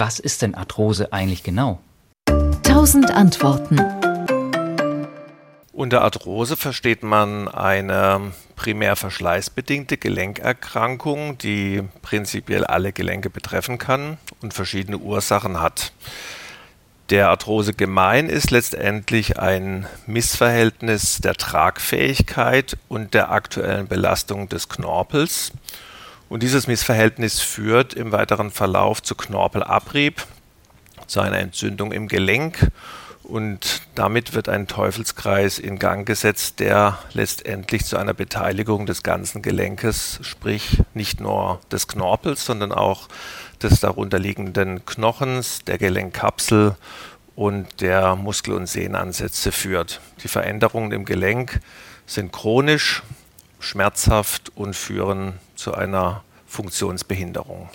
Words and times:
Was 0.00 0.18
ist 0.18 0.40
denn 0.40 0.54
Arthrose 0.54 1.12
eigentlich 1.12 1.42
genau? 1.42 1.78
Tausend 2.62 3.10
Antworten. 3.10 3.78
Unter 5.74 6.00
Arthrose 6.00 6.56
versteht 6.56 7.02
man 7.02 7.48
eine 7.48 8.32
primär 8.56 8.96
verschleißbedingte 8.96 9.98
Gelenkerkrankung, 9.98 11.36
die 11.36 11.82
prinzipiell 12.00 12.64
alle 12.64 12.94
Gelenke 12.94 13.28
betreffen 13.28 13.76
kann 13.76 14.16
und 14.40 14.54
verschiedene 14.54 14.96
Ursachen 14.96 15.60
hat. 15.60 15.92
Der 17.10 17.28
Arthrose 17.28 17.74
gemein 17.74 18.30
ist 18.30 18.50
letztendlich 18.50 19.38
ein 19.38 19.86
Missverhältnis 20.06 21.18
der 21.18 21.34
Tragfähigkeit 21.34 22.78
und 22.88 23.12
der 23.12 23.32
aktuellen 23.32 23.86
Belastung 23.86 24.48
des 24.48 24.70
Knorpels. 24.70 25.52
Und 26.30 26.44
dieses 26.44 26.68
Missverhältnis 26.68 27.40
führt 27.40 27.92
im 27.92 28.12
weiteren 28.12 28.52
Verlauf 28.52 29.02
zu 29.02 29.16
Knorpelabrieb, 29.16 30.24
zu 31.08 31.18
einer 31.18 31.40
Entzündung 31.40 31.90
im 31.90 32.06
Gelenk 32.06 32.70
und 33.24 33.82
damit 33.96 34.32
wird 34.32 34.48
ein 34.48 34.68
Teufelskreis 34.68 35.58
in 35.58 35.80
Gang 35.80 36.06
gesetzt, 36.06 36.60
der 36.60 37.00
letztendlich 37.14 37.84
zu 37.84 37.96
einer 37.96 38.14
Beteiligung 38.14 38.86
des 38.86 39.02
ganzen 39.02 39.42
Gelenkes, 39.42 40.20
sprich 40.22 40.80
nicht 40.94 41.20
nur 41.20 41.60
des 41.72 41.88
Knorpels, 41.88 42.44
sondern 42.44 42.70
auch 42.70 43.08
des 43.60 43.80
darunterliegenden 43.80 44.86
Knochens, 44.86 45.64
der 45.64 45.78
Gelenkkapsel 45.78 46.76
und 47.34 47.80
der 47.80 48.14
Muskel- 48.14 48.54
und 48.54 48.68
Sehnenansätze 48.68 49.50
führt. 49.50 50.00
Die 50.22 50.28
Veränderungen 50.28 50.92
im 50.92 51.04
Gelenk 51.04 51.60
sind 52.06 52.32
chronisch, 52.32 53.02
schmerzhaft 53.60 54.50
und 54.56 54.74
führen 54.74 55.34
zu 55.54 55.74
einer 55.74 56.24
Funktionsbehinderung. 56.46 57.68